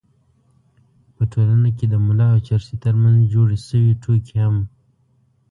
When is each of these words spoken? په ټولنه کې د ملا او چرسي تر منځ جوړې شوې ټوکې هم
په 1.15 1.23
ټولنه 1.31 1.69
کې 1.77 1.85
د 1.89 1.95
ملا 2.05 2.27
او 2.35 2.39
چرسي 2.47 2.75
تر 2.83 2.93
منځ 3.01 3.17
جوړې 3.33 3.57
شوې 3.67 3.93
ټوکې 4.03 4.37
هم 4.45 4.57